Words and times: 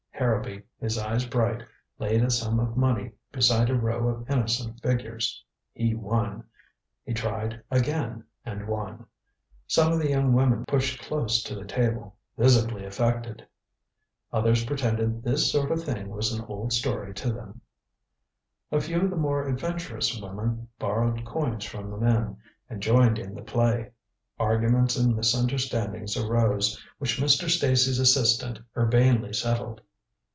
Harrowby, 0.13 0.61
his 0.79 0.99
eyes 0.99 1.25
bright, 1.25 1.63
laid 1.97 2.23
a 2.23 2.29
sum 2.29 2.59
of 2.59 2.77
money 2.77 3.11
beside 3.31 3.71
a 3.71 3.75
row 3.75 4.07
of 4.07 4.29
innocent 4.29 4.79
figures. 4.79 5.43
He 5.73 5.95
won. 5.95 6.43
He 7.03 7.15
tried 7.15 7.59
again, 7.71 8.25
and 8.45 8.67
won. 8.67 9.07
Some 9.65 9.91
of 9.91 9.97
the 9.97 10.11
young 10.11 10.31
women 10.33 10.65
pushed 10.65 11.01
close 11.01 11.41
to 11.41 11.55
the 11.55 11.65
table, 11.65 12.17
visibly 12.37 12.85
affected. 12.85 13.47
Others 14.31 14.65
pretended 14.65 15.23
this 15.23 15.51
sort 15.51 15.71
of 15.71 15.83
thing 15.83 16.09
was 16.09 16.31
an 16.31 16.45
old 16.45 16.71
story 16.71 17.15
to 17.15 17.33
them. 17.33 17.59
A 18.71 18.79
few 18.79 19.01
of 19.01 19.09
the 19.09 19.15
more 19.17 19.47
adventurous 19.47 20.21
women 20.21 20.67
borrowed 20.77 21.25
coins 21.25 21.65
from 21.65 21.89
the 21.89 21.97
men, 21.97 22.37
and 22.69 22.79
joined 22.79 23.17
in 23.17 23.33
the 23.33 23.41
play. 23.41 23.89
Arguments 24.37 24.95
and 24.95 25.15
misunderstandings 25.15 26.15
arose, 26.15 26.79
which 26.99 27.17
Mr. 27.19 27.49
Stacy's 27.49 27.97
assistant 27.97 28.59
urbanely 28.77 29.33
settled. 29.33 29.81